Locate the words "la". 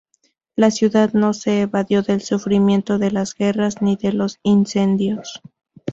0.55-0.71